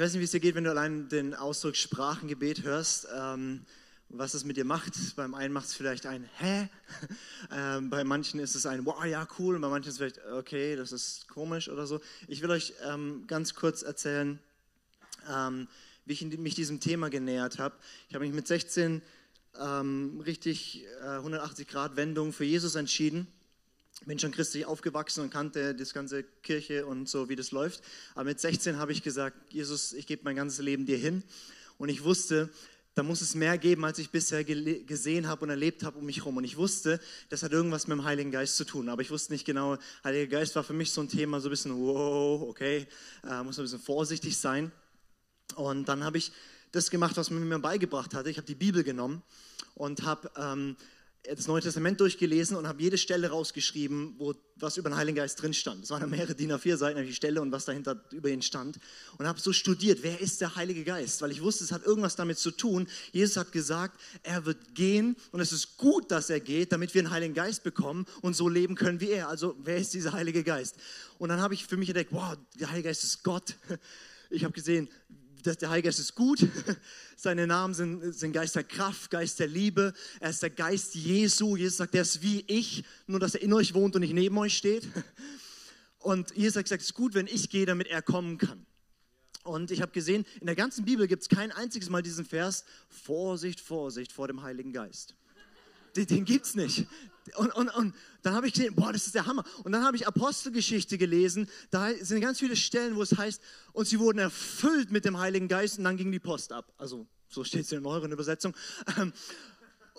[0.00, 3.06] weiß nicht, wie es dir geht, wenn du allein den Ausdruck Sprachengebet hörst.
[3.14, 3.66] Ähm,
[4.10, 4.94] was es mit dir macht.
[5.16, 6.68] Beim einen macht es vielleicht ein Hä?
[7.52, 9.56] Ähm, bei manchen ist es ein Wow, ja, cool.
[9.56, 12.00] Und bei manchen ist es vielleicht Okay, das ist komisch oder so.
[12.28, 14.38] Ich will euch ähm, ganz kurz erzählen,
[15.28, 15.66] ähm,
[16.04, 17.74] wie ich mich diesem Thema genähert habe.
[18.08, 19.02] Ich habe mich mit 16
[19.60, 23.26] ähm, richtig äh, 180 Grad Wendung für Jesus entschieden.
[24.06, 27.82] Bin schon christlich aufgewachsen und kannte das ganze Kirche und so, wie das läuft.
[28.14, 31.22] Aber mit 16 habe ich gesagt, Jesus, ich gebe mein ganzes Leben dir hin.
[31.76, 32.48] Und ich wusste,
[32.94, 36.18] da muss es mehr geben, als ich bisher gesehen habe und erlebt habe um mich
[36.18, 36.36] herum.
[36.38, 38.88] Und ich wusste, das hat irgendwas mit dem Heiligen Geist zu tun.
[38.88, 41.50] Aber ich wusste nicht genau, Heiliger Geist war für mich so ein Thema, so ein
[41.50, 42.86] bisschen, wow, okay,
[43.28, 44.72] äh, muss ein bisschen vorsichtig sein.
[45.54, 46.32] Und dann habe ich
[46.72, 48.30] das gemacht, was man mir beigebracht hatte.
[48.30, 49.22] Ich habe die Bibel genommen
[49.74, 50.76] und habe ähm,
[51.22, 55.40] das Neue Testament durchgelesen und habe jede Stelle rausgeschrieben, wo was über den Heiligen Geist
[55.40, 55.84] drin stand.
[55.84, 58.78] Es waren mehrere DIN A4 Seiten, die Stelle und was dahinter über ihn stand.
[59.18, 61.20] Und habe so studiert, wer ist der Heilige Geist?
[61.22, 62.88] Weil ich wusste, es hat irgendwas damit zu tun.
[63.12, 67.00] Jesus hat gesagt, er wird gehen und es ist gut, dass er geht, damit wir
[67.00, 69.28] einen Heiligen Geist bekommen und so leben können wie er.
[69.28, 70.76] Also wer ist dieser Heilige Geist?
[71.18, 73.56] Und dann habe ich für mich entdeckt, wow, der Heilige Geist ist Gott.
[74.30, 74.88] Ich habe gesehen,
[75.42, 76.46] dass der Heilige Geist ist gut.
[77.16, 79.92] Seine Namen sind, sind Geist der Kraft, Geist der Liebe.
[80.20, 81.56] Er ist der Geist Jesu.
[81.56, 84.36] Jesus sagt, er ist wie ich, nur dass er in euch wohnt und nicht neben
[84.38, 84.88] euch steht.
[86.02, 88.64] Und Jesus gesagt, es ist gut, wenn ich gehe, damit er kommen kann.
[89.42, 92.64] Und ich habe gesehen, in der ganzen Bibel gibt es kein einziges Mal diesen Vers,
[92.88, 95.14] Vorsicht, Vorsicht vor dem Heiligen Geist.
[95.96, 96.86] Den, den gibt es nicht.
[97.36, 99.44] Und, und, und dann habe ich gesehen, boah, das ist der Hammer.
[99.62, 101.48] Und dann habe ich Apostelgeschichte gelesen.
[101.70, 103.40] Da sind ganz viele Stellen, wo es heißt,
[103.72, 106.72] und sie wurden erfüllt mit dem Heiligen Geist und dann ging die Post ab.
[106.78, 108.54] Also so steht es in der neueren Übersetzung.
[108.98, 109.12] Ähm,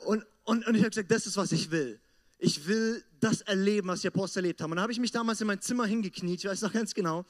[0.05, 1.99] und, und, und ich habe gesagt, das ist, was ich will.
[2.39, 4.71] Ich will das erleben, was die Apostel erlebt haben.
[4.71, 7.23] Und dann habe ich mich damals in mein Zimmer hingekniet, ich weiß noch ganz genau,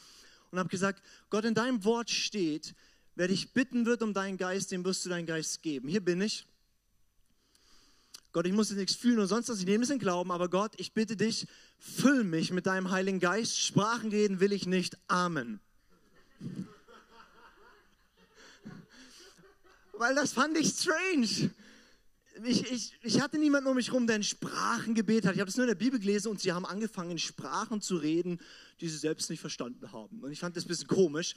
[0.52, 2.74] und habe gesagt, Gott, in deinem Wort steht,
[3.16, 5.90] wer dich bitten wird um deinen Geist, dem wirst du deinen Geist geben.
[5.90, 6.48] Hier bin ich.
[8.34, 10.50] Gott, ich muss jetzt nichts fühlen und sonst was, ich nehme es in Glauben, aber
[10.50, 11.48] Gott, ich bitte dich,
[11.80, 13.60] füll mich mit deinem Heiligen Geist.
[13.60, 14.98] Sprachen reden will ich nicht.
[15.08, 15.60] Amen.
[19.98, 21.52] Weil das fand ich strange.
[22.44, 25.36] Ich, ich, ich hatte niemanden um mich herum, der ein Sprachengebet hat.
[25.36, 27.98] Ich habe das nur in der Bibel gelesen und sie haben angefangen, in Sprachen zu
[27.98, 28.40] reden,
[28.80, 30.22] die sie selbst nicht verstanden haben.
[30.22, 31.36] Und ich fand das ein bisschen komisch.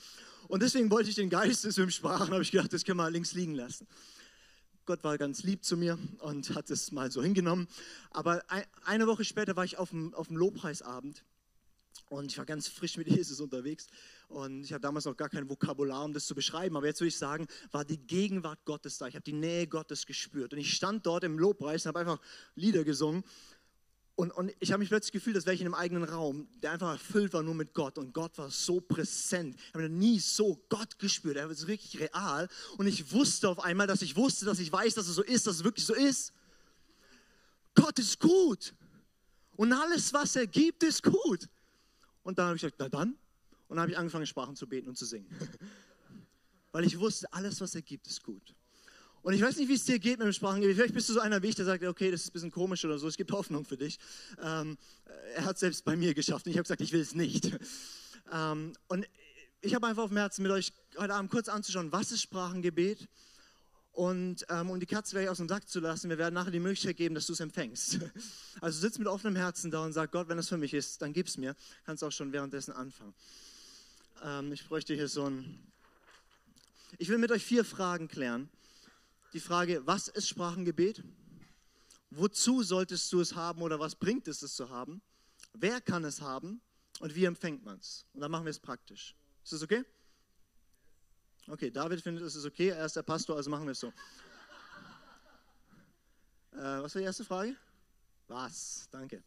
[0.49, 3.35] Und deswegen wollte ich den Geist des Sprachen, habe ich gedacht, das können wir links
[3.35, 3.87] liegen lassen.
[4.87, 7.69] Gott war ganz lieb zu mir und hat es mal so hingenommen.
[8.11, 8.43] Aber
[8.85, 11.25] eine Woche später war ich auf dem, auf dem Lobpreisabend
[12.11, 13.87] und ich war ganz frisch mit Jesus unterwegs.
[14.29, 16.77] Und ich hatte damals noch gar kein Vokabular, um das zu beschreiben.
[16.77, 19.07] Aber jetzt würde ich sagen, war die Gegenwart Gottes da.
[19.07, 20.53] Ich habe die Nähe Gottes gespürt.
[20.53, 22.21] Und ich stand dort im Lobpreis und habe einfach
[22.55, 23.25] Lieder gesungen.
[24.17, 26.73] Und, und ich habe mich plötzlich gefühlt, als wäre ich in einem eigenen Raum, der
[26.73, 27.99] einfach erfüllt war nur mit Gott.
[27.99, 29.57] Und Gott war so präsent.
[29.57, 31.37] Ich habe nie so Gott gespürt.
[31.37, 32.49] Er war wirklich real.
[32.79, 35.49] Und ich wusste auf einmal, dass ich wusste, dass ich weiß, dass es so ist,
[35.49, 36.33] dass es wirklich so ist.
[37.75, 38.73] Gott ist gut.
[39.57, 41.49] Und alles, was er gibt, ist gut.
[42.23, 43.17] Und dann habe ich gesagt, na dann.
[43.67, 45.27] Und dann habe ich angefangen, Sprachen zu beten und zu singen.
[46.73, 48.55] Weil ich wusste, alles, was er gibt, ist gut.
[49.25, 50.77] Und ich weiß nicht, wie es dir geht mit dem Sprachengebet.
[50.77, 52.85] Vielleicht bist du so einer wie ich, der sagt, okay, das ist ein bisschen komisch
[52.85, 53.09] oder so.
[53.09, 53.99] Es gibt Hoffnung für dich.
[54.39, 54.77] Ähm,
[55.35, 57.51] er hat es selbst bei mir geschafft und ich habe gesagt, ich will es nicht.
[58.31, 59.07] Ähm, und
[59.63, 63.09] ich habe einfach auf dem Herzen, mit euch heute Abend kurz anzuschauen, was ist Sprachengebet?
[63.93, 66.61] Und ähm, um die Katze gleich aus dem Sack zu lassen, wir werden nachher die
[66.61, 68.01] Möglichkeit geben, dass du es empfängst.
[68.61, 71.15] Also sitz mit offenem Herzen da und sag, Gott, wenn das für mich ist, dann
[71.15, 71.57] gib es mir.
[71.87, 73.15] Kannst auch schon währenddessen anfangen.
[74.23, 75.67] Ähm, ich bräuchte hier so ein...
[76.99, 78.51] Ich will mit euch vier Fragen klären
[79.35, 81.03] die Frage, was ist Sprachengebet?
[82.11, 85.03] Wozu solltest du es haben oder was bringt es, es zu haben?
[85.53, 86.61] Wer kann es haben
[87.01, 88.07] und wie empfängt man es?
[88.15, 89.17] Und dann machen wir es praktisch.
[89.43, 89.85] Ist das okay?
[91.49, 92.69] Okay, David findet, es ist okay.
[92.69, 93.89] Er ist der Pastor, also machen wir es so.
[96.53, 97.57] Äh, was war die erste Frage?
[98.29, 98.89] Was?
[98.93, 99.23] Danke.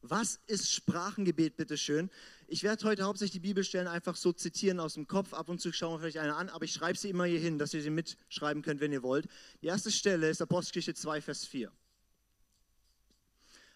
[0.00, 2.10] Was ist Sprachengebet, bitteschön?
[2.48, 5.34] Ich werde heute hauptsächlich die Bibelstellen einfach so zitieren aus dem Kopf.
[5.34, 7.58] Ab und zu schauen wir vielleicht eine an, aber ich schreibe sie immer hier hin,
[7.58, 9.26] dass ihr sie mitschreiben könnt, wenn ihr wollt.
[9.62, 11.72] Die erste Stelle ist Apostelgeschichte 2, Vers 4.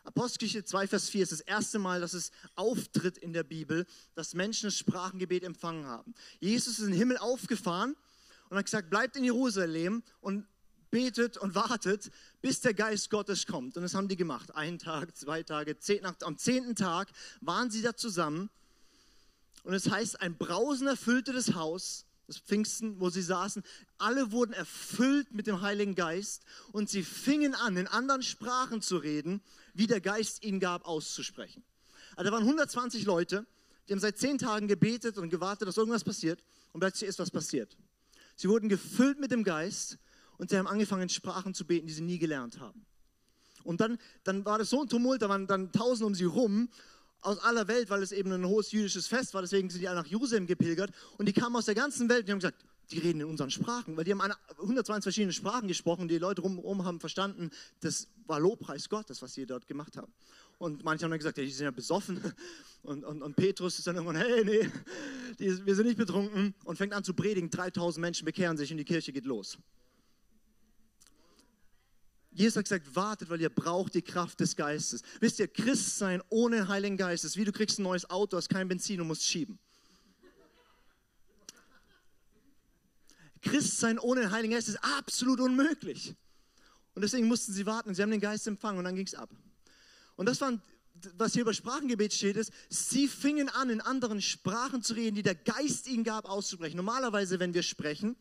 [0.05, 4.35] Apostelgeschichte 2, Vers 4 ist das erste Mal, dass es auftritt in der Bibel, dass
[4.35, 6.15] Menschen das Sprachengebet empfangen haben.
[6.39, 7.97] Jesus ist in den Himmel aufgefahren
[8.51, 10.47] und hat gesagt, bleibt in Jerusalem und
[10.91, 13.77] betet und wartet, bis der Geist Gottes kommt.
[13.77, 14.55] Und das haben die gemacht.
[14.55, 17.09] Ein Tag, zwei Tage, zehn, am zehnten Tag
[17.41, 18.49] waren sie da zusammen.
[19.65, 23.63] Und es heißt, ein Brausen erfüllte das Haus, das Pfingsten, wo sie saßen.
[23.99, 28.97] Alle wurden erfüllt mit dem Heiligen Geist und sie fingen an, in anderen Sprachen zu
[28.97, 29.43] reden,
[29.75, 31.63] wie der Geist ihnen gab, auszusprechen.
[32.17, 33.47] Also da waren 120 Leute
[33.91, 36.45] Die haben seit zehn Tagen gebetet und gewartet, dass irgendwas passiert.
[36.73, 37.77] Und plötzlich ist was passiert.
[38.37, 39.99] Sie wurden gefüllt mit dem Geist
[40.39, 42.87] und sie haben angefangen, Sprachen zu beten, die sie nie gelernt haben.
[43.65, 46.69] Und dann, dann war das so ein Tumult, da waren dann Tausende um sie rum
[47.23, 49.43] aus aller Welt, weil es eben ein hohes jüdisches Fest war.
[49.43, 50.91] Deswegen sind die alle nach Jerusalem gepilgert.
[51.19, 53.51] Und die kamen aus der ganzen Welt und die haben gesagt, die reden in unseren
[53.51, 56.09] Sprachen, weil die haben 120 verschiedene Sprachen gesprochen.
[56.09, 57.51] Die Leute rumherum haben verstanden,
[57.81, 60.13] das war Lobpreis Gottes, was sie dort gemacht haben.
[60.59, 62.21] Und manche haben dann gesagt, ja, die sind ja besoffen.
[62.83, 64.71] Und, und, und Petrus ist dann irgendwann, hey, nee,
[65.39, 66.55] die, wir sind nicht betrunken.
[66.65, 67.51] Und fängt an zu predigen.
[67.51, 69.59] 3000 Menschen bekehren sich und die Kirche geht los.
[72.33, 75.03] Jesus hat gesagt, wartet, weil ihr braucht die Kraft des Geistes.
[75.19, 78.49] Wisst ihr, Christ sein ohne Heiligen Geist ist wie du kriegst ein neues Auto, hast
[78.49, 79.59] kein Benzin und musst schieben.
[83.43, 86.15] Christ sein ohne Heiligen Geist ist absolut unmöglich.
[86.95, 89.15] Und deswegen mussten sie warten und sie haben den Geist empfangen und dann ging es
[89.15, 89.31] ab.
[90.17, 90.53] Und das war,
[91.17, 95.23] was hier über Sprachengebet steht, ist, sie fingen an, in anderen Sprachen zu reden, die
[95.23, 96.77] der Geist ihnen gab, auszusprechen.
[96.77, 98.17] Normalerweise, wenn wir sprechen,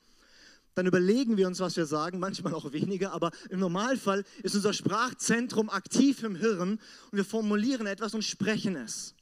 [0.79, 4.71] dann überlegen wir uns, was wir sagen, manchmal auch weniger, aber im Normalfall ist unser
[4.71, 6.79] Sprachzentrum aktiv im Hirn
[7.11, 9.13] und wir formulieren etwas und sprechen es.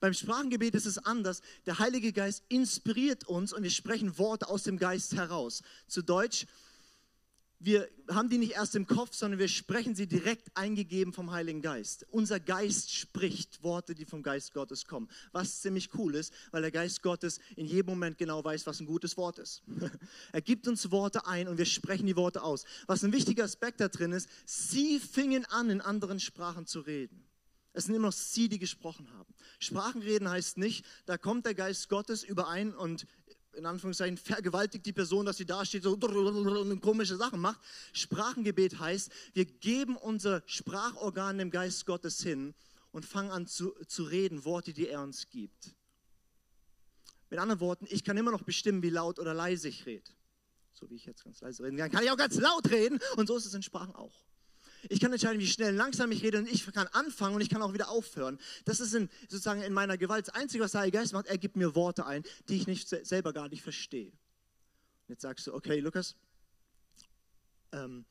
[0.00, 1.40] Beim Sprachengebet ist es anders.
[1.64, 5.62] Der Heilige Geist inspiriert uns und wir sprechen Worte aus dem Geist heraus.
[5.88, 6.44] Zu Deutsch,
[7.58, 11.62] wir haben die nicht erst im Kopf, sondern wir sprechen sie direkt eingegeben vom Heiligen
[11.62, 12.06] Geist.
[12.10, 15.08] Unser Geist spricht Worte, die vom Geist Gottes kommen.
[15.32, 18.86] Was ziemlich cool ist, weil der Geist Gottes in jedem Moment genau weiß, was ein
[18.86, 19.62] gutes Wort ist.
[20.32, 22.64] er gibt uns Worte ein und wir sprechen die Worte aus.
[22.86, 27.24] Was ein wichtiger Aspekt da drin ist, sie fingen an, in anderen Sprachen zu reden.
[27.74, 29.34] Es sind immer noch sie, die gesprochen haben.
[29.58, 33.04] Sprachenreden heißt nicht, da kommt der Geist Gottes überein und
[33.56, 37.60] in Anführungszeichen vergewaltigt die Person, dass sie da steht und komische Sachen macht.
[37.92, 42.54] Sprachengebet heißt, wir geben unser Sprachorgan dem Geist Gottes hin
[42.92, 45.74] und fangen an zu, zu reden, Worte, die er uns gibt.
[47.30, 50.10] Mit anderen Worten, ich kann immer noch bestimmen, wie laut oder leise ich rede.
[50.72, 53.26] So wie ich jetzt ganz leise reden kann, kann ich auch ganz laut reden und
[53.26, 54.24] so ist es in Sprachen auch.
[54.88, 57.48] Ich kann entscheiden, wie schnell und langsam ich rede und ich kann anfangen und ich
[57.48, 58.38] kann auch wieder aufhören.
[58.64, 60.28] Das ist in, sozusagen in meiner Gewalt.
[60.28, 62.88] Das Einzige, was der Heilige Geist macht, er gibt mir Worte ein, die ich nicht,
[62.88, 64.08] selber gar nicht verstehe.
[64.10, 66.16] Und jetzt sagst du, okay, Lukas,
[67.72, 68.04] ähm,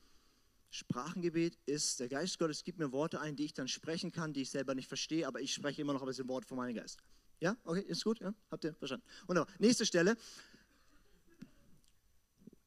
[0.70, 4.42] Sprachengebet ist, der Geist Gottes gibt mir Worte ein, die ich dann sprechen kann, die
[4.42, 6.98] ich selber nicht verstehe, aber ich spreche immer noch ein bisschen Worte von meinem Geist.
[7.40, 8.20] Ja, okay, ist gut?
[8.20, 8.34] Ja?
[8.50, 9.06] Habt ihr verstanden?
[9.28, 9.54] Wunderbar.
[9.60, 10.18] Nächste Stelle.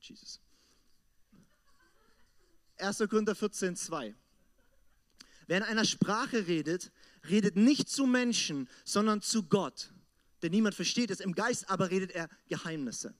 [0.01, 0.41] Jesus.
[2.79, 2.99] 1.
[3.09, 4.15] Korinther 14, 2.
[5.47, 6.91] Wer in einer Sprache redet,
[7.29, 9.93] redet nicht zu Menschen, sondern zu Gott.
[10.43, 11.21] Denn niemand versteht es.
[11.21, 13.15] Im Geist aber redet er Geheimnisse.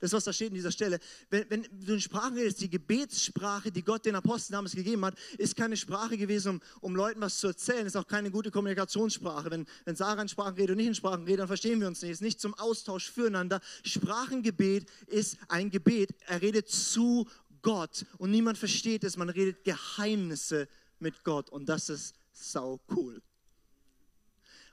[0.00, 1.00] Das, was da steht in dieser Stelle.
[1.28, 5.14] Wenn, wenn du in Sprachen redest, die Gebetssprache, die Gott den Aposteln damals gegeben hat,
[5.38, 7.86] ist keine Sprache gewesen, um, um Leuten was zu erzählen.
[7.86, 9.50] Ist auch keine gute Kommunikationssprache.
[9.50, 12.00] Wenn, wenn Sarah in Sprachen redet und nicht in Sprachen redet, dann verstehen wir uns
[12.02, 12.12] nicht.
[12.12, 13.60] Ist nicht zum Austausch füreinander.
[13.82, 16.14] Sprachengebet ist ein Gebet.
[16.26, 17.26] Er redet zu
[17.68, 19.18] Gott und niemand versteht es.
[19.18, 20.68] Man redet Geheimnisse
[21.00, 23.20] mit Gott und das ist sau cool.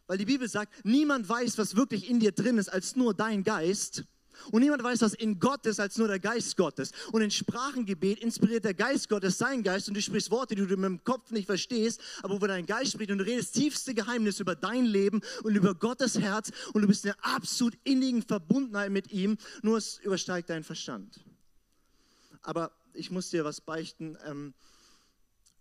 [0.07, 3.43] Weil die Bibel sagt, niemand weiß, was wirklich in dir drin ist, als nur dein
[3.43, 4.05] Geist.
[4.49, 6.93] Und niemand weiß, was in Gott ist, als nur der Geist Gottes.
[7.11, 10.77] Und in Sprachengebet inspiriert der Geist Gottes sein Geist und du sprichst Worte, die du
[10.77, 14.43] mit dem Kopf nicht verstehst, aber wo dein Geist spricht und du redest tiefste Geheimnisse
[14.43, 18.89] über dein Leben und über Gottes Herz und du bist in einer absolut innigen Verbundenheit
[18.89, 21.19] mit ihm, nur es übersteigt deinen Verstand.
[22.41, 24.17] Aber ich muss dir was beichten.
[24.25, 24.53] Ähm,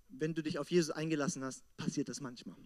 [0.08, 2.56] wenn du dich auf Jesus eingelassen hast, passiert das manchmal.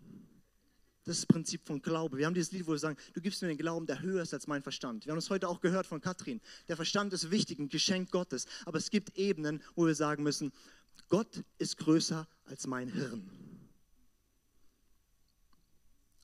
[1.04, 2.18] Das ist das Prinzip von Glaube.
[2.18, 4.34] Wir haben dieses Lied, wo wir sagen, du gibst mir den Glauben, der höher ist
[4.34, 5.06] als mein Verstand.
[5.06, 6.40] Wir haben es heute auch gehört von Katrin.
[6.68, 8.46] Der Verstand ist wichtig, ein Geschenk Gottes.
[8.66, 10.52] Aber es gibt Ebenen, wo wir sagen müssen,
[11.08, 13.30] Gott ist größer als mein Hirn.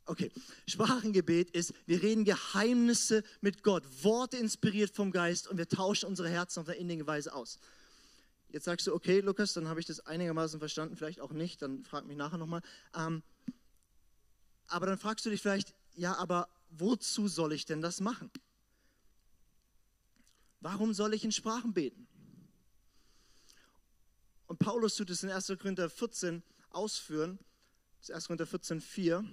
[0.06, 0.30] Okay,
[0.68, 6.28] Sprachengebet ist, wir reden Geheimnisse mit Gott, Worte inspiriert vom Geist und wir tauschen unsere
[6.28, 7.58] Herzen auf eine innige Weise aus.
[8.48, 11.84] Jetzt sagst du, okay, Lukas, dann habe ich das einigermaßen verstanden, vielleicht auch nicht, dann
[11.84, 12.62] frag mich nachher nochmal.
[12.94, 13.22] Ähm,
[14.66, 18.30] aber dann fragst du dich vielleicht, ja, aber wozu soll ich denn das machen?
[20.60, 22.06] Warum soll ich in Sprachen beten?
[24.46, 25.46] Und Paulus tut es in 1.
[25.58, 27.38] Korinther 14 ausführen.
[28.00, 28.26] Das 1.
[28.26, 29.24] Korinther 14, 4.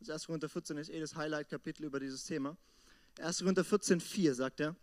[0.00, 0.26] Das 1.
[0.26, 2.56] Korinther 14 ist eh das Highlight-Kapitel über dieses Thema.
[3.18, 3.40] 1.
[3.40, 4.76] Korinther 14, 4 sagt er,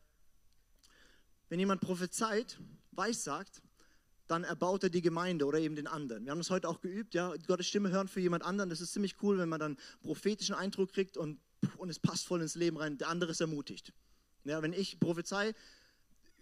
[1.50, 2.58] wenn jemand prophezeit,
[2.96, 3.62] weissagt,
[4.28, 6.26] dann erbaut er die Gemeinde oder eben den anderen.
[6.26, 8.70] Wir haben das heute auch geübt, ja, Gottes Stimme hören für jemand anderen.
[8.70, 11.40] Das ist ziemlich cool, wenn man dann prophetischen Eindruck kriegt und,
[11.78, 12.98] und es passt voll ins Leben rein.
[12.98, 13.94] Der andere ist ermutigt.
[14.46, 15.54] Ja, wenn ich prophezei,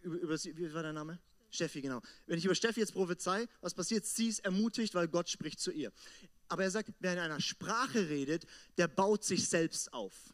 [0.04, 1.20] über, über wie war der Name?
[1.50, 2.02] Steffi, genau.
[2.28, 4.06] Wenn ich über Steffi jetzt prophezei, was passiert?
[4.06, 5.92] Sie ist ermutigt, weil Gott spricht zu ihr.
[6.48, 8.46] Aber er sagt, wer in einer Sprache redet,
[8.78, 10.34] der baut sich selbst auf.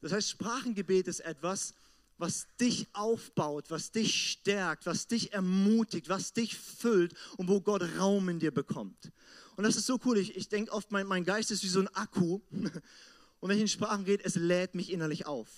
[0.00, 1.74] Das heißt, Sprachengebet ist etwas,
[2.20, 7.82] was dich aufbaut, was dich stärkt, was dich ermutigt, was dich füllt und wo Gott
[7.98, 9.10] Raum in dir bekommt.
[9.56, 10.18] Und das ist so cool.
[10.18, 12.40] Ich, ich denke oft, mein, mein Geist ist wie so ein Akku.
[13.40, 15.48] Und wenn ich in Sprachen rede, es lädt mich innerlich auf.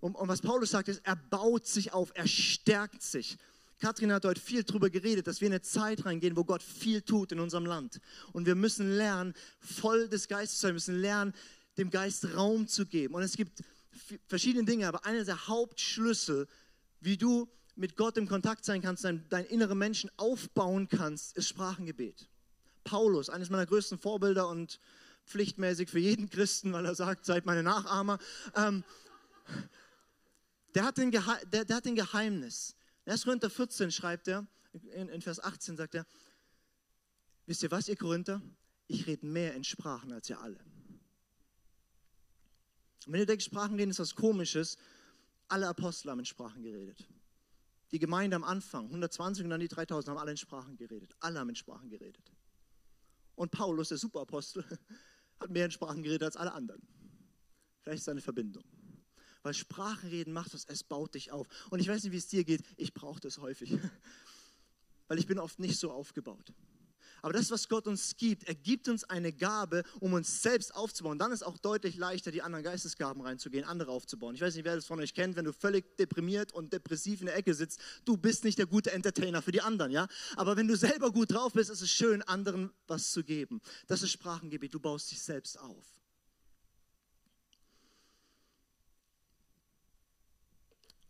[0.00, 3.36] Und, und was Paulus sagt, ist, er baut sich auf, er stärkt sich.
[3.78, 7.02] Kathrin hat heute viel darüber geredet, dass wir in eine Zeit reingehen, wo Gott viel
[7.02, 8.00] tut in unserem Land.
[8.32, 10.70] Und wir müssen lernen, voll des Geistes zu sein.
[10.70, 11.34] Wir müssen lernen,
[11.76, 13.14] dem Geist Raum zu geben.
[13.14, 13.62] Und es gibt
[14.26, 16.48] verschiedene Dinge, aber einer der Hauptschlüssel,
[17.00, 21.48] wie du mit Gott im Kontakt sein kannst, deinen dein inneren Menschen aufbauen kannst, ist
[21.48, 22.28] Sprachengebet.
[22.84, 24.80] Paulus, eines meiner größten Vorbilder und
[25.26, 28.18] pflichtmäßig für jeden Christen, weil er sagt, seid meine Nachahmer.
[28.54, 28.84] Ähm,
[30.74, 32.74] der, hat den der, der hat ein Geheimnis.
[33.04, 33.24] In 1.
[33.24, 36.06] Korinther 14 schreibt er, in, in Vers 18 sagt er,
[37.46, 38.40] wisst ihr was, ihr Korinther?
[38.88, 40.58] Ich rede mehr in Sprachen als ihr alle.
[43.06, 44.76] Und wenn ihr denkt, Sprachen reden ist was Komisches,
[45.48, 47.06] alle Apostel haben in Sprachen geredet.
[47.90, 51.14] Die Gemeinde am Anfang, 120 und dann die 3000, haben alle in Sprachen geredet.
[51.20, 52.32] Alle haben in Sprachen geredet.
[53.34, 54.64] Und Paulus, der Superapostel,
[55.40, 56.82] hat mehr in Sprachen geredet als alle anderen.
[57.80, 58.64] Vielleicht ist da eine Verbindung.
[59.42, 61.46] Weil Sprachenreden macht was, es baut dich auf.
[61.70, 63.76] Und ich weiß nicht, wie es dir geht, ich brauche das häufig.
[65.08, 66.54] Weil ich bin oft nicht so aufgebaut.
[67.22, 71.18] Aber das, was Gott uns gibt, er gibt uns eine Gabe, um uns selbst aufzubauen.
[71.18, 74.34] Dann ist auch deutlich leichter, die anderen Geistesgaben reinzugehen, andere aufzubauen.
[74.34, 77.26] Ich weiß nicht, wer das von euch kennt, wenn du völlig deprimiert und depressiv in
[77.26, 80.08] der Ecke sitzt, du bist nicht der gute Entertainer für die anderen, ja?
[80.36, 83.60] Aber wenn du selber gut drauf bist, ist es schön, anderen was zu geben.
[83.86, 84.74] Das ist Sprachengebet.
[84.74, 85.86] Du baust dich selbst auf.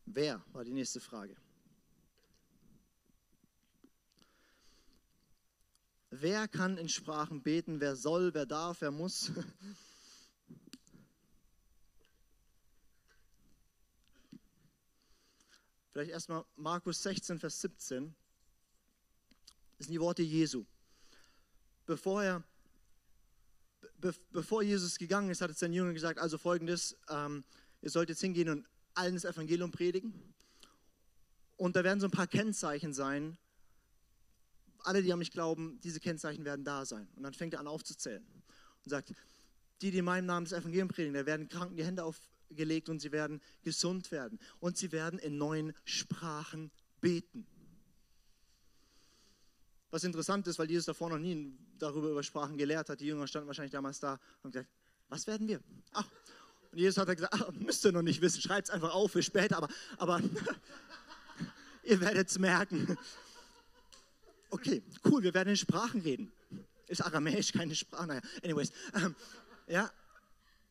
[0.04, 1.34] Wer war die nächste Frage?
[6.14, 7.80] Wer kann in Sprachen beten?
[7.80, 9.32] Wer soll, wer darf, wer muss?
[15.90, 18.14] Vielleicht erstmal Markus 16, Vers 17.
[19.78, 20.66] Das sind die Worte Jesu.
[21.86, 22.44] Bevor, er,
[23.96, 27.42] be, bevor Jesus gegangen ist, hat es seinen Jüngern gesagt, also folgendes, ähm,
[27.80, 30.12] ihr sollt jetzt hingehen und allen das Evangelium predigen.
[31.56, 33.38] Und da werden so ein paar Kennzeichen sein,
[34.84, 37.08] alle, die an mich glauben, diese Kennzeichen werden da sein.
[37.16, 38.24] Und dann fängt er an aufzuzählen
[38.84, 39.12] und sagt,
[39.80, 43.00] die, die in meinem Namen das Evangelium predigen, da werden Kranken die Hände aufgelegt und
[43.00, 44.38] sie werden gesund werden.
[44.60, 46.70] Und sie werden in neuen Sprachen
[47.00, 47.46] beten.
[49.90, 53.00] Was interessant ist, weil Jesus davor noch nie darüber über Sprachen gelehrt hat.
[53.00, 54.70] Die Jünger standen wahrscheinlich damals da und gesagt,
[55.08, 55.60] was werden wir?
[55.92, 56.08] Ach,
[56.70, 59.22] und Jesus hat gesagt, ach, müsst ihr noch nicht wissen, schreibt es einfach auf für
[59.22, 60.22] später, aber, aber
[61.84, 62.96] ihr werdet es merken.
[64.52, 66.30] Okay, cool, wir werden in Sprachen reden.
[66.86, 68.06] Ist Aramäisch keine Sprache?
[68.06, 68.70] Naja, anyways.
[68.94, 69.16] Ähm,
[69.66, 69.90] ja,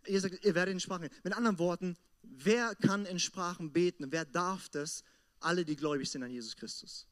[0.06, 1.16] ihr sagt, ihr werdet in Sprachen reden.
[1.24, 4.12] Mit anderen Worten, wer kann in Sprachen beten?
[4.12, 5.04] Wer darf das?
[5.40, 7.08] Alle, die gläubig sind an Jesus Christus.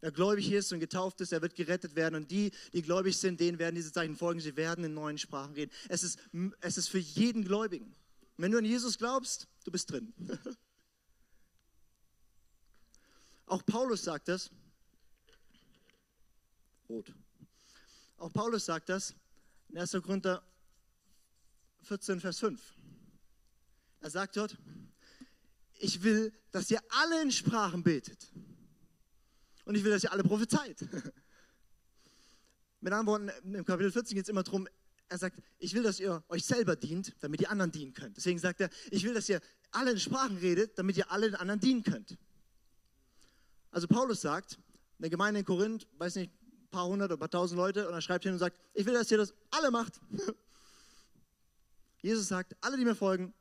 [0.00, 2.14] Wer gläubig ist und getauft ist, der wird gerettet werden.
[2.14, 4.40] Und die, die gläubig sind, denen werden diese Zeichen folgen.
[4.40, 5.72] Sie werden in neuen Sprachen reden.
[5.90, 6.18] Es ist,
[6.62, 7.94] es ist für jeden Gläubigen.
[8.38, 10.14] Wenn du an Jesus glaubst, du bist drin.
[13.46, 14.50] Auch Paulus sagt das
[16.88, 17.12] rot.
[18.18, 19.14] Auch Paulus sagt das
[19.68, 19.92] in 1.
[20.02, 20.42] Korinther
[21.82, 22.60] 14, Vers 5.
[24.00, 24.56] Er sagt dort,
[25.78, 28.30] ich will, dass ihr alle in Sprachen betet.
[29.64, 30.80] Und ich will, dass ihr alle prophezeit.
[32.80, 34.68] Mit anderen Worten, im Kapitel 14 geht es immer darum,
[35.08, 38.16] er sagt, ich will, dass ihr euch selber dient, damit ihr anderen dienen könnt.
[38.16, 41.36] Deswegen sagt er, ich will, dass ihr alle in Sprachen redet, damit ihr alle den
[41.36, 42.16] anderen dienen könnt.
[43.70, 44.58] Also Paulus sagt,
[44.98, 46.32] eine Gemeinde in Korinth, weiß nicht,
[46.74, 49.10] paar hundert oder paar tausend Leute und er schreibt hin und sagt, ich will, dass
[49.10, 50.00] ihr das alle macht.
[52.02, 53.32] Jesus sagt, alle, die mir folgen,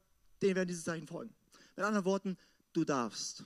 [0.42, 1.34] denen werden diese Zeichen folgen.
[1.76, 2.38] Mit anderen Worten,
[2.74, 3.44] du darfst.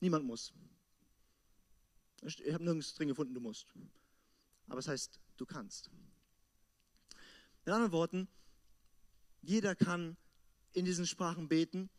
[0.00, 0.54] Niemand muss.
[2.22, 3.66] Ich habe nirgends drin gefunden, du musst.
[4.68, 5.90] Aber es heißt, du kannst.
[7.66, 8.28] Mit anderen Worten,
[9.42, 10.16] jeder kann
[10.72, 11.90] in diesen Sprachen beten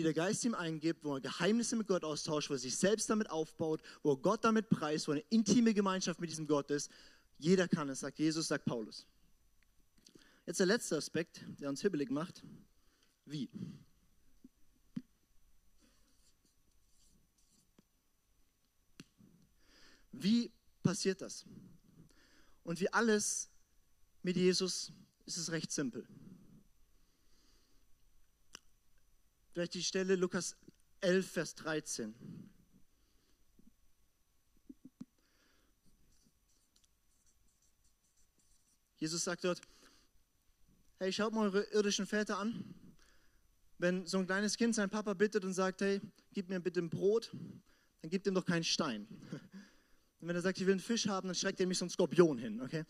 [0.00, 3.10] die der Geist ihm eingibt, wo er Geheimnisse mit Gott austauscht, wo er sich selbst
[3.10, 6.90] damit aufbaut, wo er Gott damit preist, wo eine intime Gemeinschaft mit diesem Gott ist.
[7.38, 9.06] Jeder kann es, sagt Jesus, sagt Paulus.
[10.46, 12.42] Jetzt der letzte Aspekt, der uns hibbelig macht.
[13.26, 13.50] Wie?
[20.12, 20.50] Wie
[20.82, 21.44] passiert das?
[22.64, 23.50] Und wie alles
[24.22, 24.92] mit Jesus
[25.26, 26.06] ist es recht simpel.
[29.60, 30.56] Vielleicht die Stelle Lukas
[31.02, 32.14] 11, Vers 13.
[38.96, 39.60] Jesus sagt dort,
[40.96, 42.74] hey, schaut mal eure irdischen Väter an.
[43.76, 46.00] Wenn so ein kleines Kind seinen Papa bittet und sagt, hey,
[46.32, 47.30] gib mir bitte ein Brot,
[48.00, 49.06] dann gibt ihm doch keinen Stein.
[50.20, 51.90] Und wenn er sagt, ich will einen Fisch haben, dann schreckt er mich so einen
[51.90, 52.84] Skorpion hin, okay?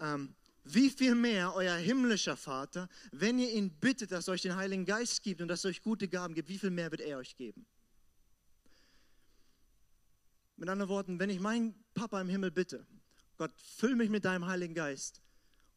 [0.00, 0.34] Ähm,
[0.74, 4.84] wie viel mehr euer himmlischer Vater, wenn ihr ihn bittet, dass er euch den Heiligen
[4.84, 7.36] Geist gibt und dass er euch gute Gaben gibt, wie viel mehr wird er euch
[7.36, 7.66] geben?
[10.56, 12.86] Mit anderen Worten, wenn ich meinen Papa im Himmel bitte,
[13.38, 15.22] Gott, füll mich mit deinem Heiligen Geist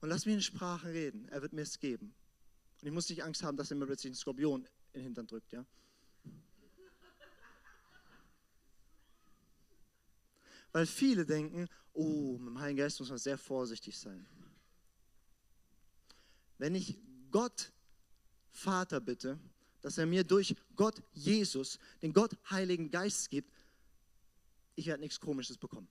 [0.02, 2.14] und lass mich in Sprachen reden, er wird mir es geben.
[2.82, 5.28] Und ich muss nicht Angst haben, dass er mir plötzlich einen Skorpion in den Hintern
[5.28, 5.66] drückt, ja?
[10.74, 14.26] Weil viele denken, oh, mit dem Heiligen Geist muss man sehr vorsichtig sein.
[16.63, 16.98] Wenn ich
[17.29, 17.74] Gott
[18.50, 19.38] Vater bitte,
[19.82, 23.51] dass er mir durch Gott Jesus den Gott Heiligen Geist gibt,
[24.75, 25.89] ich werde nichts Komisches bekommen.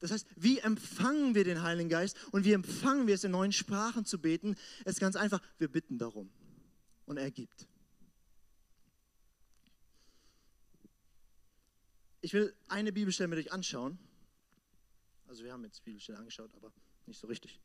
[0.00, 3.52] Das heißt, wie empfangen wir den Heiligen Geist und wie empfangen wir es, in neuen
[3.52, 4.56] Sprachen zu beten?
[4.86, 6.30] Es ist ganz einfach, wir bitten darum
[7.04, 7.68] und er gibt.
[12.22, 13.98] Ich will eine Bibelstelle mit euch anschauen.
[15.26, 16.72] Also wir haben jetzt Bibelstelle angeschaut, aber
[17.04, 17.60] nicht so richtig.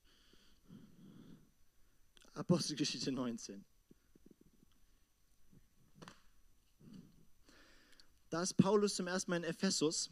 [2.38, 3.65] Apostelgeschichte 19.
[8.29, 10.12] Da ist Paulus zum ersten Mal in Ephesus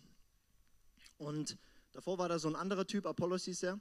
[1.20, 1.60] und
[1.92, 3.80] davor war da so ein anderer Typ, Apollos hieß er.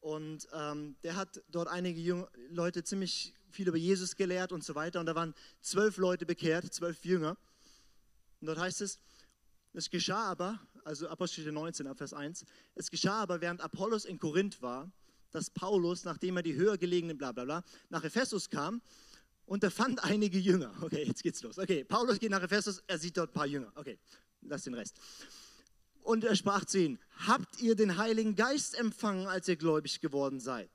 [0.00, 4.74] Und ähm, der hat dort einige Jünger, Leute ziemlich viel über Jesus gelehrt und so
[4.74, 5.00] weiter.
[5.00, 7.38] Und da waren zwölf Leute bekehrt, zwölf Jünger.
[8.42, 8.98] Und dort heißt es,
[9.72, 12.44] es geschah aber, also Apostel 19, Vers 1,
[12.74, 14.92] es geschah aber, während Apollos in Korinth war,
[15.34, 18.80] dass Paulus, nachdem er die höher gelegenen, bla bla bla, nach Ephesus kam
[19.46, 20.72] und er fand einige Jünger.
[20.80, 21.58] Okay, jetzt geht's los.
[21.58, 23.72] Okay, Paulus geht nach Ephesus, er sieht dort ein paar Jünger.
[23.74, 23.98] Okay,
[24.42, 24.96] lass den Rest.
[26.02, 30.38] Und er sprach zu ihnen, habt ihr den Heiligen Geist empfangen, als ihr gläubig geworden
[30.38, 30.70] seid?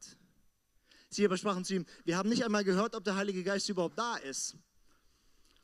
[1.09, 3.97] Sie aber sprachen zu ihm, wir haben nicht einmal gehört, ob der Heilige Geist überhaupt
[3.97, 4.57] da ist.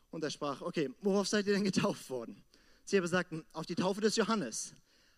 [0.10, 2.44] Und er sprach, okay, worauf seid ihr denn getauft worden?
[2.86, 4.74] Sie aber sagten, auf die Taufe des Johannes.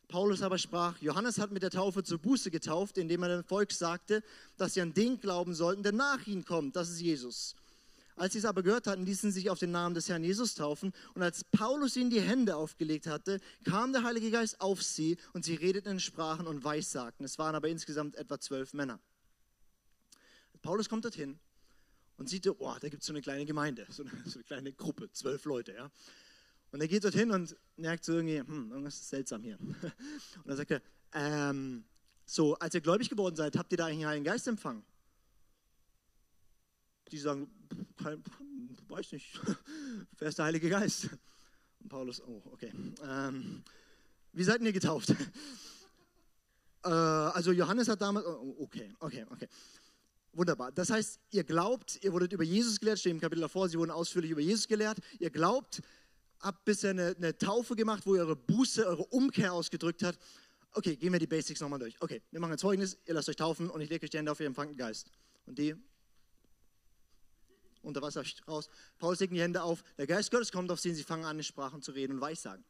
[0.07, 3.71] Paulus aber sprach, Johannes hat mit der Taufe zur Buße getauft, indem er dem Volk
[3.71, 4.23] sagte,
[4.57, 7.55] dass sie an den glauben sollten, der nach ihnen kommt, das ist Jesus.
[8.17, 10.55] Als sie es aber gehört hatten, ließen sie sich auf den Namen des Herrn Jesus
[10.55, 10.91] taufen.
[11.13, 15.45] Und als Paulus ihnen die Hände aufgelegt hatte, kam der Heilige Geist auf sie und
[15.45, 17.23] sie redeten in Sprachen und Weissagten.
[17.23, 18.99] Es waren aber insgesamt etwa zwölf Männer.
[20.63, 21.37] Paulus kommt dorthin
[22.17, 24.73] und sieht, oh, da gibt es so eine kleine Gemeinde, so eine, so eine, kleine
[24.73, 25.73] Gruppe, zwölf Leute.
[25.73, 25.91] Ja.
[26.77, 29.57] Und er geht dorthin und merkt so irgendwie, hm, irgendwas ist seltsam hier.
[29.59, 31.83] Und dann sagt er, ähm,
[32.23, 34.83] so, als ihr gläubig geworden seid, habt ihr da eigentlich einen Geist empfangen?
[37.11, 37.49] Die sagen,
[37.97, 38.23] kein,
[38.89, 39.39] weiß nicht,
[40.19, 41.09] wer ist der Heilige Geist?
[41.79, 42.71] Und Paulus, oh, okay.
[43.03, 43.63] Ähm,
[44.33, 45.09] wie seid ihr getauft?
[46.83, 49.47] äh, also Johannes hat damals, oh, okay, okay, okay.
[50.31, 50.71] Wunderbar.
[50.71, 53.89] Das heißt, ihr glaubt, ihr wurdet über Jesus gelehrt, steht im Kapitel davor, sie wurden
[53.89, 54.99] ausführlich über Jesus gelehrt.
[55.17, 55.81] Ihr glaubt,
[56.39, 60.19] habt bisher eine, eine Taufe gemacht, wo ihr eure Buße, eure Umkehr ausgedrückt habt.
[60.73, 61.99] Okay, gehen wir die Basics nochmal durch.
[62.01, 64.31] Okay, wir machen jetzt folgendes: Ihr lasst euch taufen und ich lege euch die Hände
[64.31, 65.11] auf, ihr empfangt den Geist.
[65.45, 65.75] Und die
[67.81, 68.69] unter Wasser raus.
[68.99, 69.83] Paulus legt die Hände auf.
[69.97, 72.21] Der Geist Gottes kommt auf sie und sie fangen an, in Sprachen zu reden und
[72.21, 72.63] Weissagen.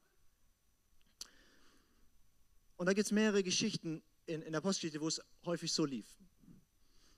[2.78, 6.06] Und da gibt es mehrere Geschichten in, in der Apostelgeschichte, wo es häufig so lief.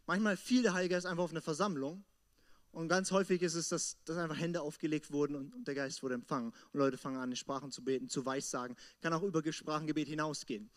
[0.05, 2.03] Manchmal fiel der Heilige Geist einfach auf eine Versammlung
[2.71, 6.03] und ganz häufig ist es, dass, dass einfach Hände aufgelegt wurden und, und, der Geist
[6.03, 6.53] wurde empfangen.
[6.71, 8.77] Und Leute fangen an, in Sprachen zu beten, zu Weissagen.
[9.01, 10.69] Kann auch über Sprachengebet hinausgehen.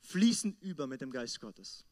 [0.00, 1.84] Fließen über mit dem Geist Gottes.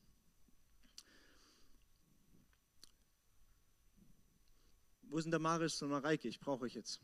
[5.02, 6.26] Wo sind der Maris und Mareike?
[6.26, 7.00] Ich brauche euch jetzt.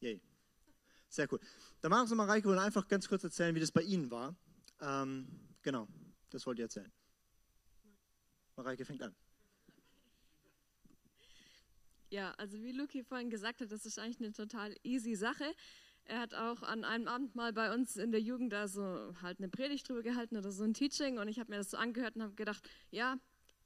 [0.00, 0.20] Yay.
[1.08, 1.40] Sehr cool.
[1.82, 4.36] Der Maris und Mareike wollen einfach ganz kurz erzählen, wie das bei ihnen war.
[4.80, 5.26] Ähm,
[5.62, 5.88] genau,
[6.30, 6.92] das wollt ihr erzählen.
[8.56, 9.14] Mareike fängt an.
[12.12, 15.50] Ja, also wie Luki vorhin gesagt hat, das ist eigentlich eine total easy Sache.
[16.04, 19.38] Er hat auch an einem Abend mal bei uns in der Jugend da so halt
[19.38, 22.16] eine Predigt drüber gehalten oder so ein Teaching und ich habe mir das so angehört
[22.16, 23.16] und habe gedacht, ja,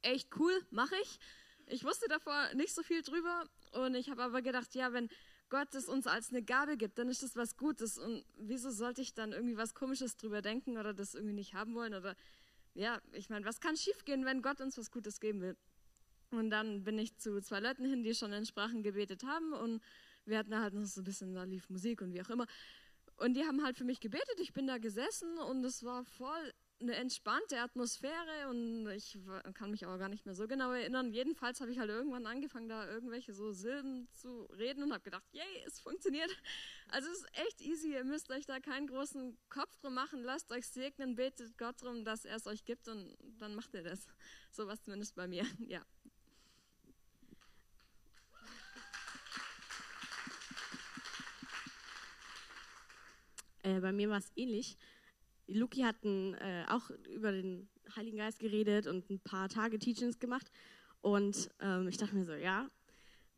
[0.02, 1.18] echt cool, mache ich.
[1.66, 5.08] Ich wusste davor nicht so viel drüber und ich habe aber gedacht, ja, wenn
[5.48, 9.02] Gott es uns als eine Gabe gibt, dann ist das was Gutes und wieso sollte
[9.02, 12.14] ich dann irgendwie was Komisches drüber denken oder das irgendwie nicht haben wollen oder
[12.74, 15.56] ja, ich meine, was kann schiefgehen, wenn Gott uns was Gutes geben will?
[16.30, 19.80] Und dann bin ich zu zwei Leuten hin, die schon in Sprachen gebetet haben und
[20.24, 22.46] wir hatten halt noch so ein bisschen, da lief Musik und wie auch immer.
[23.16, 26.52] Und die haben halt für mich gebetet, ich bin da gesessen und es war voll
[26.78, 29.18] eine entspannte Atmosphäre und ich
[29.54, 31.10] kann mich aber gar nicht mehr so genau erinnern.
[31.10, 35.24] Jedenfalls habe ich halt irgendwann angefangen, da irgendwelche so Silben zu reden und habe gedacht,
[35.32, 36.30] yay, es funktioniert.
[36.88, 40.52] Also es ist echt easy, ihr müsst euch da keinen großen Kopf drum machen, lasst
[40.52, 44.06] euch segnen, betet Gott drum, dass er es euch gibt und dann macht ihr das.
[44.50, 45.82] So was zumindest bei mir, ja.
[53.66, 54.76] Äh, bei mir war es ähnlich.
[55.48, 60.50] Luki hat äh, auch über den Heiligen Geist geredet und ein paar Tage Teachings gemacht.
[61.00, 62.70] Und ähm, ich dachte mir so, ja,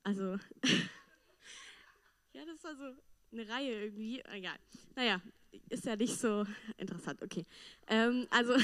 [0.02, 0.38] also,
[2.32, 2.94] ja, das war so
[3.32, 4.22] eine Reihe irgendwie.
[4.30, 4.58] Egal.
[4.96, 5.22] Naja,
[5.70, 6.44] ist ja nicht so
[6.76, 7.22] interessant.
[7.22, 7.44] Okay.
[7.86, 8.54] Ähm, also,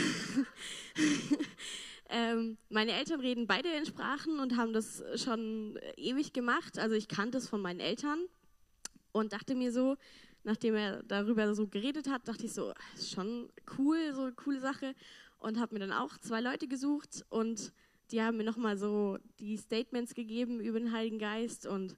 [2.11, 6.79] ähm, meine Eltern reden beide in Sprachen und haben das schon ewig gemacht.
[6.79, 8.27] Also, ich kannte es von meinen Eltern
[9.13, 9.97] und dachte mir so,
[10.45, 14.61] nachdem er darüber so geredet hat, dachte ich so, ist schon cool, so eine coole
[14.61, 14.95] Sache.
[15.39, 17.73] Und habe mir dann auch zwei Leute gesucht und
[18.11, 21.97] die haben mir nochmal so die Statements gegeben über den Heiligen Geist und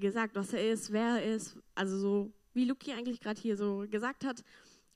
[0.00, 1.58] gesagt, was er ist, wer er ist.
[1.74, 4.42] Also so, wie Luki eigentlich gerade hier so gesagt hat.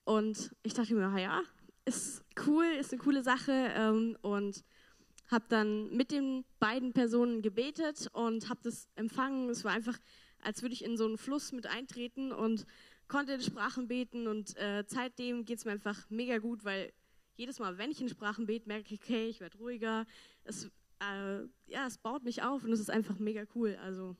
[0.04, 1.42] Und ich dachte mir, ja,
[1.84, 3.52] ist cool, ist eine coole Sache.
[3.52, 4.64] Ähm, und
[5.30, 9.50] habe dann mit den beiden Personen gebetet und habe das empfangen.
[9.50, 9.98] Es war einfach
[10.42, 12.66] als würde ich in so einen Fluss mit eintreten und
[13.08, 16.92] konnte in Sprachen beten und äh, seitdem geht es mir einfach mega gut, weil
[17.36, 20.06] jedes Mal, wenn ich in Sprachen bete, merke ich, okay, ich werde ruhiger.
[20.44, 20.66] Es,
[21.00, 23.76] äh, ja, es baut mich auf und es ist einfach mega cool.
[23.82, 24.16] Also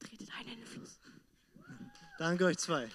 [0.00, 0.98] tretet ein in den Fluss.
[2.18, 2.88] Danke euch zwei.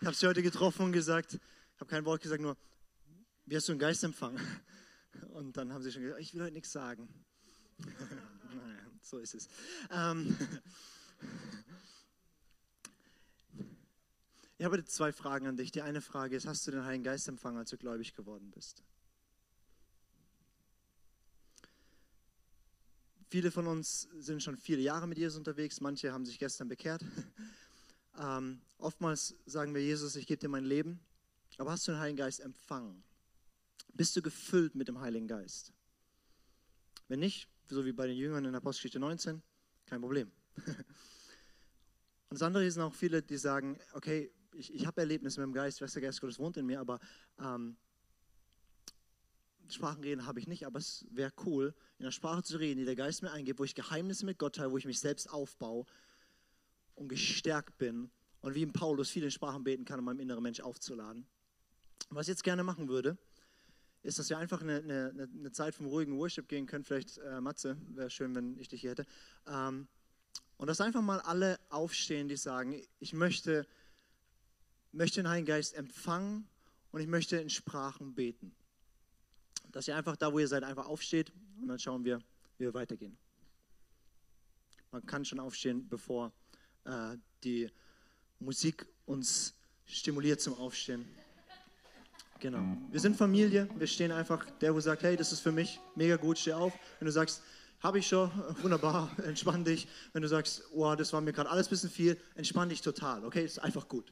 [0.00, 2.56] Ich habe sie heute getroffen und gesagt, ich habe kein Wort gesagt, nur,
[3.46, 4.40] wie hast du einen Geist empfangen?
[5.32, 7.08] Und dann haben sie schon gesagt, ich will heute nichts sagen.
[8.54, 9.48] naja so ist es.
[9.90, 10.36] Ähm,
[14.58, 15.72] ich habe zwei Fragen an dich.
[15.72, 18.82] Die eine Frage ist, hast du den Heiligen Geist empfangen, als du gläubig geworden bist?
[23.28, 27.04] Viele von uns sind schon viele Jahre mit Jesus unterwegs, manche haben sich gestern bekehrt.
[28.18, 31.00] Ähm, oftmals sagen wir, Jesus, ich gebe dir mein Leben,
[31.56, 33.02] aber hast du den Heiligen Geist empfangen?
[33.94, 35.72] Bist du gefüllt mit dem Heiligen Geist?
[37.08, 39.42] Wenn nicht, so wie bei den Jüngern in Apostelgeschichte 19,
[39.86, 40.30] kein Problem.
[40.66, 40.74] Und
[42.38, 45.80] das andere sind auch viele, die sagen, okay, ich, ich habe Erlebnisse mit dem Geist,
[45.80, 47.00] der Geist Gottes wohnt in mir, aber
[47.40, 47.76] ähm,
[49.68, 52.96] Sprachenreden habe ich nicht, aber es wäre cool, in einer Sprache zu reden, die der
[52.96, 55.86] Geist mir eingibt, wo ich Geheimnisse mit Gott teile, wo ich mich selbst aufbaue
[56.94, 60.60] und gestärkt bin und wie im Paulus viele Sprachen beten kann, um meinem inneren Mensch
[60.60, 61.26] aufzuladen.
[62.10, 63.16] Was ich jetzt gerne machen würde,
[64.02, 66.84] ist, dass wir einfach eine, eine, eine Zeit vom ruhigen Worship gehen können.
[66.84, 69.06] Vielleicht, äh, Matze, wäre schön, wenn ich dich hier hätte.
[69.46, 69.88] Ähm,
[70.56, 73.66] und dass einfach mal alle aufstehen, die sagen, ich möchte,
[74.92, 76.46] möchte den Heiligen Geist empfangen
[76.92, 78.54] und ich möchte in Sprachen beten.
[79.72, 82.18] Dass ihr einfach da, wo ihr seid, einfach aufsteht und dann schauen wir,
[82.58, 83.16] wie wir weitergehen.
[84.90, 86.32] Man kann schon aufstehen, bevor
[86.84, 87.70] äh, die
[88.38, 89.54] Musik uns
[89.86, 91.06] stimuliert zum Aufstehen.
[92.40, 92.76] Genau.
[92.90, 93.68] Wir sind Familie.
[93.76, 96.72] Wir stehen einfach, der, wo sagt, hey, das ist für mich mega gut, steh auf.
[96.98, 97.42] Wenn du sagst,
[97.80, 98.30] habe ich schon,
[98.62, 99.86] wunderbar, entspann dich.
[100.14, 103.24] Wenn du sagst, wow, das war mir gerade alles ein bisschen viel, entspann dich total,
[103.24, 103.44] okay?
[103.44, 104.10] Ist einfach gut.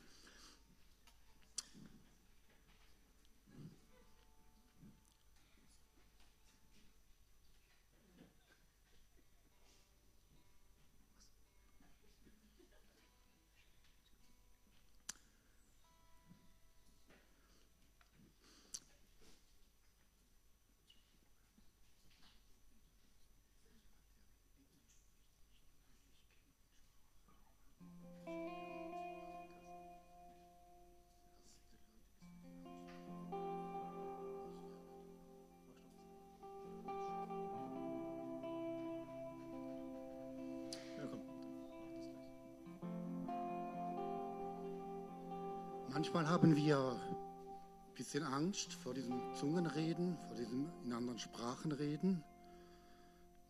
[45.98, 52.22] Manchmal haben wir ein bisschen Angst vor diesem Zungenreden, vor diesem in anderen Sprachen reden,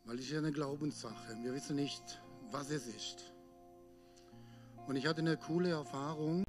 [0.06, 1.36] weil es ja eine Glaubenssache.
[1.42, 3.34] Wir wissen nicht, was es ist.
[4.86, 6.44] Und ich hatte eine coole Erfahrung.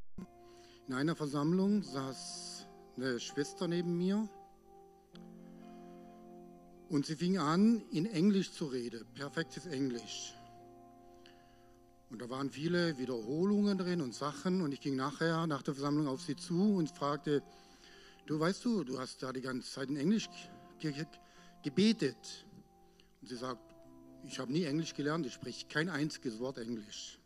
[0.87, 4.25] In einer Versammlung saß eine Schwester neben mir
[6.87, 10.38] und sie fing an, in Englisch zu reden, perfektes Englisch.
[12.09, 14.61] Und da waren viele Wiederholungen drin und Sachen.
[14.61, 17.43] Und ich ging nachher nach der Versammlung auf sie zu und fragte,
[18.25, 20.29] du weißt du, du hast da die ganze Zeit in Englisch
[20.79, 21.05] ge ge
[21.61, 22.45] gebetet.
[23.21, 23.61] Und sie sagt,
[24.23, 27.19] ich habe nie Englisch gelernt, ich spreche kein einziges Wort Englisch.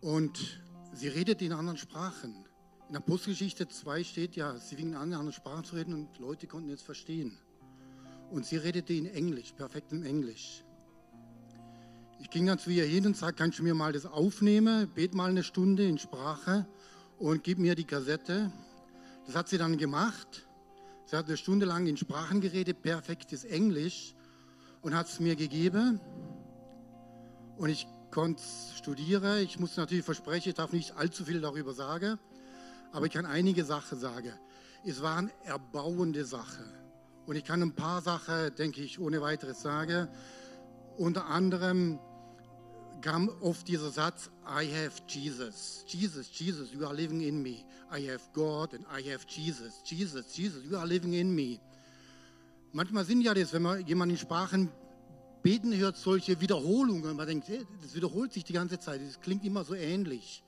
[0.00, 0.60] Und
[0.92, 2.44] sie redet in anderen Sprachen.
[2.88, 6.46] In Apostelgeschichte 2 steht ja, sie fingen an, in anderen Sprachen zu reden und Leute
[6.46, 7.38] konnten jetzt verstehen.
[8.30, 10.64] Und sie redete in Englisch, perfekt in Englisch.
[12.22, 15.12] Ich ging dann zu ihr hin und sagte, kannst du mir mal das aufnehmen, bet
[15.12, 16.66] mal eine Stunde in Sprache
[17.18, 18.52] und gib mir die Kassette.
[19.26, 20.46] Das hat sie dann gemacht.
[21.04, 24.14] Sie hat eine Stunde lang in Sprachen geredet, perfektes Englisch
[24.82, 26.00] und hat es mir gegeben.
[27.56, 28.40] Und ich konnte
[28.76, 29.40] studieren.
[29.40, 32.20] Ich muss natürlich versprechen, ich darf nicht allzu viel darüber sagen,
[32.92, 34.32] aber ich kann einige Sachen sagen.
[34.86, 36.66] Es waren erbauende Sachen.
[37.26, 40.06] Und ich kann ein paar Sachen, denke ich, ohne weiteres sagen.
[40.96, 41.98] Unter anderem
[43.02, 45.84] kam oft dieser Satz, I have Jesus.
[45.86, 47.64] Jesus, Jesus, you are living in me.
[47.90, 49.82] I have God and I have Jesus.
[49.84, 51.60] Jesus, Jesus, you are living in me.
[52.72, 54.70] Manchmal sind ja das, wenn man jemanden in Sprachen
[55.42, 57.16] beten hört, solche Wiederholungen.
[57.16, 57.50] Man denkt,
[57.82, 59.00] das wiederholt sich die ganze Zeit.
[59.06, 60.42] Das klingt immer so ähnlich.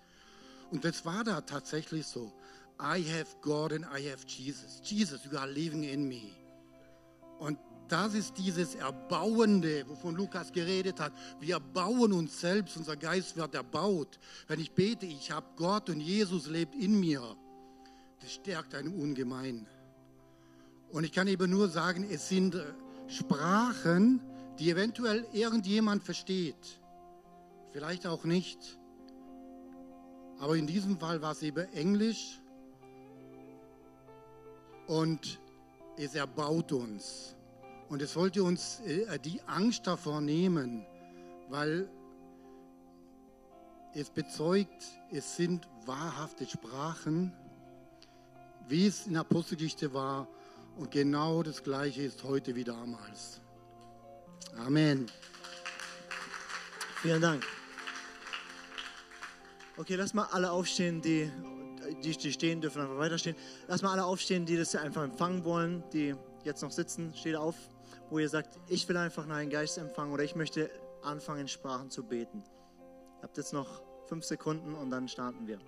[0.70, 2.32] Und das war da tatsächlich so.
[2.80, 4.80] I have God and I have Jesus.
[4.82, 6.32] Jesus, you are living in me.
[7.88, 11.12] Das ist dieses Erbauende, wovon Lukas geredet hat.
[11.38, 14.18] Wir bauen uns selbst, unser Geist wird erbaut.
[14.48, 17.22] Wenn ich bete, ich habe Gott und Jesus lebt in mir,
[18.20, 19.66] das stärkt einen ungemein.
[20.90, 22.56] Und ich kann eben nur sagen, es sind
[23.06, 24.20] Sprachen,
[24.58, 26.80] die eventuell irgendjemand versteht.
[27.72, 28.78] Vielleicht auch nicht.
[30.38, 32.40] Aber in diesem Fall war es eben Englisch
[34.86, 35.40] und
[35.96, 37.33] es erbaut uns.
[37.94, 40.84] Und es sollte uns äh, die Angst davor nehmen,
[41.48, 41.88] weil
[43.94, 47.32] es bezeugt, es sind wahrhafte Sprachen,
[48.66, 50.26] wie es in der Apostelgeschichte war.
[50.76, 53.40] Und genau das Gleiche ist heute wie damals.
[54.56, 55.06] Amen.
[57.00, 57.46] Vielen Dank.
[59.76, 61.30] Okay, lass mal alle aufstehen, die,
[62.02, 63.36] die, die stehen, dürfen einfach weiterstehen.
[63.68, 67.14] Lass mal alle aufstehen, die das einfach empfangen wollen, die jetzt noch sitzen.
[67.14, 67.54] Steht auf,
[68.10, 70.70] wo ihr sagt, ich will einfach einen Geist empfangen oder ich möchte
[71.02, 72.42] anfangen, in Sprachen zu beten.
[73.18, 75.58] Ihr habt jetzt noch fünf Sekunden und dann starten wir.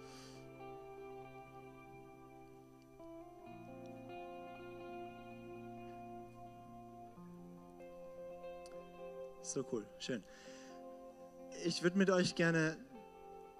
[9.42, 10.24] So cool, schön.
[11.64, 12.76] Ich würde mit euch gerne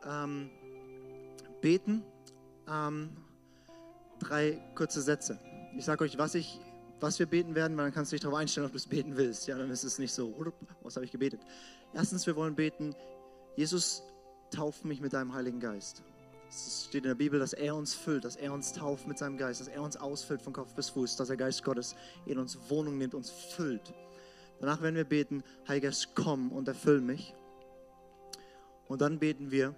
[0.05, 0.51] ähm,
[1.61, 2.05] beten.
[2.69, 3.17] Ähm,
[4.19, 5.39] drei kurze Sätze.
[5.77, 6.61] Ich sage euch, was, ich,
[7.01, 9.17] was wir beten werden, weil dann kannst du dich darauf einstellen, ob du es beten
[9.17, 9.47] willst.
[9.47, 10.35] Ja, dann ist es nicht so,
[10.83, 11.41] was habe ich gebetet.
[11.93, 12.95] Erstens, wir wollen beten,
[13.57, 14.03] Jesus,
[14.51, 16.03] tauf mich mit deinem Heiligen Geist.
[16.49, 19.37] Es steht in der Bibel, dass er uns füllt, dass er uns tauft mit seinem
[19.37, 22.59] Geist, dass er uns ausfüllt von Kopf bis Fuß, dass der Geist Gottes in uns
[22.69, 23.93] Wohnung nimmt, uns füllt.
[24.61, 27.35] Danach werden wir beten, Heiliger Geist, komm und erfüll mich.
[28.89, 29.75] Und dann beten wir,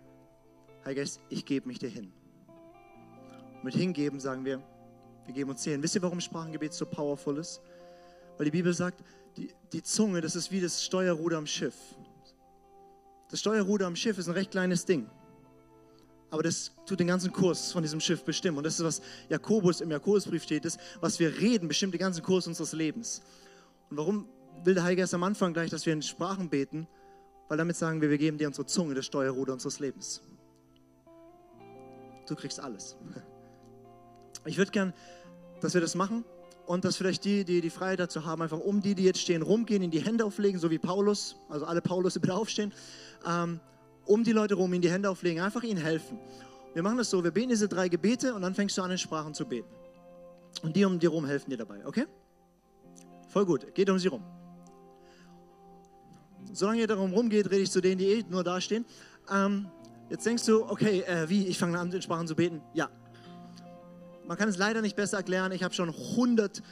[0.84, 2.12] Heiliger Geist, ich gebe mich dir hin.
[3.56, 4.62] Und mit hingeben sagen wir,
[5.28, 5.82] wir geben uns hin.
[5.82, 7.60] Wisst ihr, warum Sprachengebet so powerful ist?
[8.38, 9.04] Weil die Bibel sagt,
[9.36, 11.74] die, die Zunge, das ist wie das Steuerruder am Schiff.
[13.30, 15.08] Das Steuerruder am Schiff ist ein recht kleines Ding.
[16.30, 18.56] Aber das tut den ganzen Kurs von diesem Schiff bestimmen.
[18.56, 22.22] Und das ist, was Jakobus im Jakobusbrief steht, ist, was wir reden, bestimmt den ganzen
[22.22, 23.20] Kurs unseres Lebens.
[23.90, 24.28] Und warum
[24.64, 26.88] will der Heilige Geist am Anfang gleich, dass wir in Sprachen beten,
[27.48, 30.22] weil damit sagen wir, wir geben dir unsere Zunge, das Steuerruder unseres Lebens.
[32.26, 32.96] Du kriegst alles.
[34.44, 34.92] Ich würde gern,
[35.60, 36.24] dass wir das machen
[36.66, 39.42] und dass vielleicht die, die die Freiheit dazu haben, einfach um die, die jetzt stehen,
[39.42, 42.72] rumgehen, in die Hände auflegen, so wie Paulus, also alle Paulus bitte aufstehen,
[43.26, 43.60] ähm,
[44.04, 46.18] um die Leute rum, in die Hände auflegen, einfach ihnen helfen.
[46.74, 48.98] Wir machen das so, wir beten diese drei Gebete und dann fängst du an, in
[48.98, 49.68] Sprachen zu beten.
[50.62, 52.06] Und die um dir rum helfen dir dabei, okay?
[53.28, 54.22] Voll gut, geht um sie rum
[56.52, 58.84] solange ihr darum rumgeht, rede ich zu denen, die eh nur da stehen.
[59.30, 59.68] Ähm,
[60.10, 62.60] jetzt denkst du, okay, äh, wie, ich fange an, in Sprachen zu beten?
[62.74, 62.88] Ja.
[64.28, 65.52] Man kann es leider nicht besser erklären.
[65.52, 66.62] Ich habe schon hundert,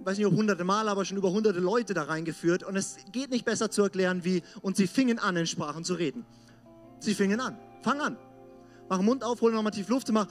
[0.00, 2.62] weiß nicht hunderte Mal, aber schon über hunderte Leute da reingeführt.
[2.62, 5.94] Und es geht nicht besser zu erklären, wie, und sie fingen an, in Sprachen zu
[5.94, 6.26] reden.
[6.98, 7.56] Sie fingen an.
[7.82, 8.18] Fang an.
[8.90, 10.26] Mach den Mund auf, hol nochmal tief Luft und mach,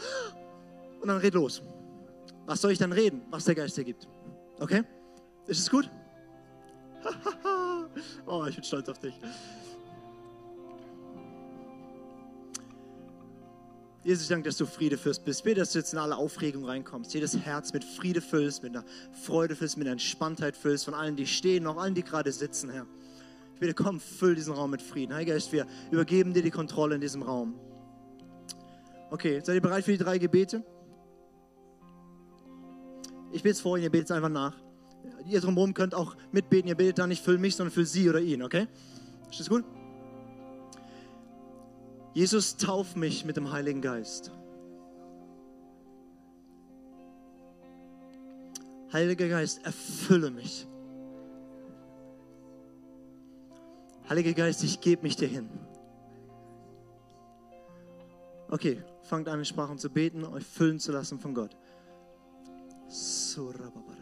[1.01, 1.63] und dann red los.
[2.45, 3.23] Was soll ich dann reden?
[3.32, 4.08] Was der Geist dir gibt.
[4.60, 4.84] Okay?
[5.47, 5.89] Ist es gut?
[8.27, 9.15] oh, ich bin stolz auf dich.
[14.10, 15.43] Jesus, ich danke, dass du Friedefürst bist.
[15.43, 17.13] Bitte, dass du jetzt in alle Aufregung reinkommst.
[17.13, 21.15] Jedes Herz mit Friede füllst, mit einer Freude füllst, mit einer Entspanntheit füllst, von allen,
[21.15, 22.88] die stehen, auch allen, die gerade sitzen, Herr.
[23.54, 25.13] Ich bitte, komm, füll diesen Raum mit Frieden.
[25.13, 27.54] Heiliger Geist, wir übergeben dir die Kontrolle in diesem Raum.
[29.12, 30.63] Okay, seid ihr bereit für die drei Gebete?
[33.32, 34.56] Ich bete es vor Ihnen, ihr betet es einfach nach
[35.28, 36.67] ihr drumherum könnt auch mitbeten.
[36.67, 38.65] Ihr betet da nicht für mich, sondern für sie oder ihn, okay?
[39.30, 39.63] Ist das gut?
[42.19, 44.34] Jesus, tauf mich mit dem Heiligen Geist.
[48.91, 50.67] Heiliger Geist, erfülle mich.
[54.10, 55.49] Heiliger Geist, ich gebe mich dir hin.
[58.49, 61.55] Okay, fangt an, in Sprachen zu beten, euch füllen zu lassen von Gott.
[62.89, 63.98] Surababa.